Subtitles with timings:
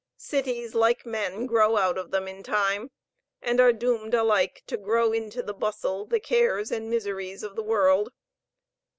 [0.17, 2.89] Cities, like men, grow out of them in time,
[3.39, 7.61] and are doomed alike to grow into the bustle, the cares, and miseries of the
[7.61, 8.09] world.